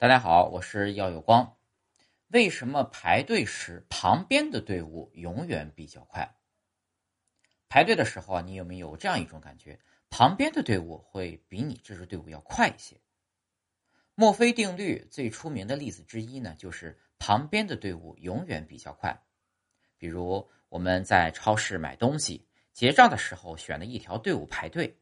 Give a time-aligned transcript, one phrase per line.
[0.00, 1.56] 大家好，我是耀有光。
[2.28, 6.36] 为什么排队时旁边的队伍永远比较快？
[7.68, 9.80] 排队的时候啊，你有没有这样一种感觉？
[10.08, 13.00] 旁边的队伍会比你这支队伍要快一些？
[14.14, 19.20] 墨菲定律最出名的例子之一呢，就是旁边的队伍永远比较快。
[19.98, 24.96] 比如我们在超市买东西，结账的时候选了一条队伍排队。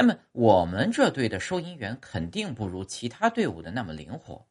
[0.00, 4.46] 那么我们这队的收银员肯定不如其他队伍的那么灵活。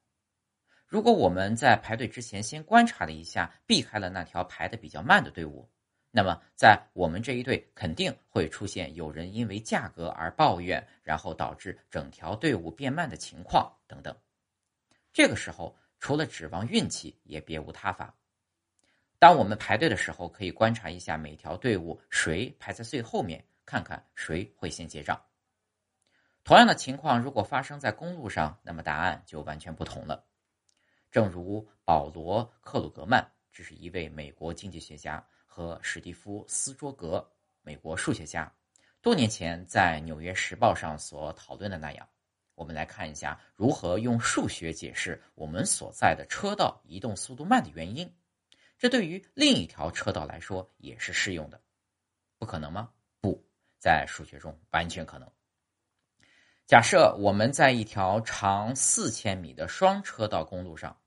[0.85, 5.65] 如果我们在排队之前先观察了一下，避开了那条排的比较慢的队伍，
[6.11, 14.13] 那么在我们这一队肯定会出现有人因为价格而抱怨，然后导致整条队伍变慢的情况等等。
[15.13, 18.13] 这个时候，除了指望运气，也别无他法。
[19.17, 25.17] 当我们排队的时候，可以观察一下每条队伍谁排在最后面，看看谁会先结账。
[26.47, 30.25] 同样的情况，如果发生在公路上，那么答案就完全不同了。
[31.11, 37.29] 正如保罗·克鲁格曼，这是一位美国经济学家，和史蒂夫·斯卓格，
[37.63, 38.49] 美国数学家，
[39.01, 42.07] 多年前在《纽约时报》上所讨论的那样，
[42.55, 48.09] 我们来看一下如何用数学解释我们所在的车道移动速度慢的原因。
[48.77, 51.59] 这对于另一条车道来说也是适用的。
[52.37, 52.89] 不可能吗？
[53.19, 53.45] 不
[53.77, 55.29] 在数学中完全可能。
[56.67, 60.99] 假设我们在一条长四千米的双车道公路上，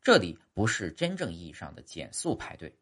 [0.00, 2.74] 这里不是真正意义上的减速排队，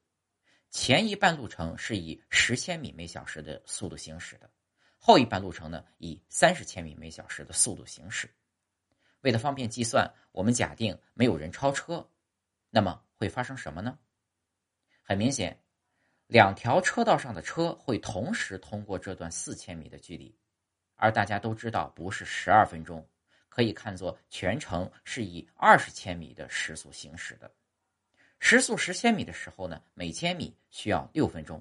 [0.71, 4.49] 前一半路程是以十千米每小时的速度行驶的，
[4.97, 8.33] 后一半路程呢以三十千米每小时的速度行驶。
[9.23, 12.09] 为了方便计算，我们假定没有人超车，
[12.71, 13.99] 那么会发生什么呢？
[15.03, 15.61] 很明显，
[16.29, 20.33] 两条车道上的车会同时通过这段四千米的距离。
[21.01, 23.09] 而大家都知道，不是十二分钟，
[23.49, 27.51] 可以看作全程是以二十千米的时速行驶的。
[28.39, 31.59] 时速十千米的时候呢，每千米需要六分钟；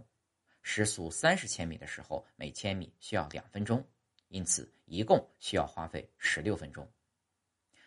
[0.61, 3.81] 时速三十千米的时候，每千米需要两分钟。
[4.27, 6.85] 因此，一共需要花费十六分钟。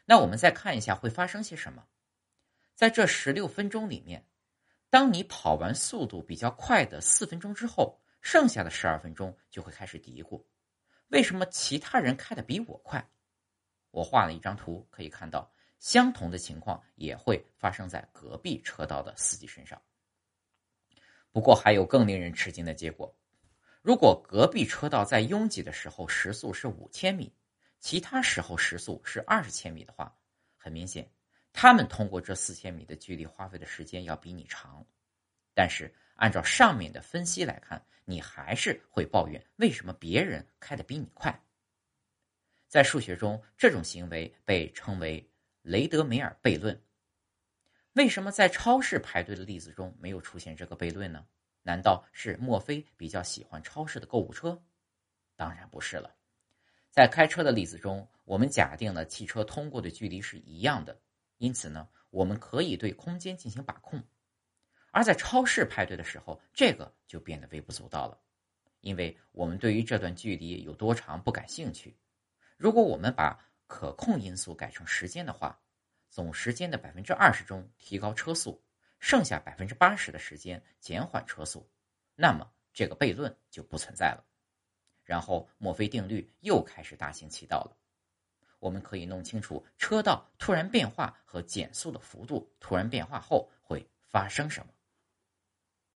[0.07, 1.87] 那我们再看一下会发生些什么？
[2.75, 4.27] 在这十六分钟里面，
[4.89, 10.43] 当你跑完速度比较快的四分钟之后，剩下的十二分钟就会开始嘀咕。
[11.12, 13.06] 为什么其他人开的比我快？
[13.91, 19.81] 我画了一张图，可以看到相同的情况也会发生在隔壁车道的司机身上。
[21.31, 23.15] 不过还有更令人吃惊的结果：
[23.83, 27.31] 如果隔壁车道在拥挤的时候时速是五千米，
[27.79, 30.17] 其他时候时速是二十千米的话，
[30.56, 31.06] 很明显，
[31.53, 34.83] 他们通过这四千米的距离花费的时间要比你长。
[35.53, 37.84] 但是按照上面的分析来看。
[38.05, 41.41] 你还是会抱怨为什么别人开的比你快？
[42.66, 45.25] 在数学中，这种行为被称为
[45.62, 46.78] 雷德梅尔悖论。
[47.93, 51.25] 为什么在超市排队的例子中没有出现这个悖论呢？
[51.62, 54.61] 难道是墨菲比较喜欢超市的购物车？
[55.37, 56.12] 当然不是了。
[56.91, 61.00] 在开车的例子中，我们假定了汽车通过的距离是一样的，
[61.38, 64.03] 因此呢，我们可以对空间进行把控。
[64.93, 68.17] 而在超市排队的时候，这个就变得微不足道了，
[68.83, 71.97] 因为我们对于这段距离有多长不感兴趣。
[72.57, 73.37] 如果我们把
[73.67, 75.59] 可控因素改成时间的话，
[76.11, 78.63] 总时间的百分之二十中提高车速，
[79.01, 81.67] 剩下百分之八十的时间减缓车速，
[82.15, 84.23] 那么这个悖论就不存在了。
[85.03, 87.77] 然后墨菲定律又开始大行其道了。
[88.59, 94.73] 我们可以弄清楚车道突然变化和减速的幅度突然变化后会发生什么。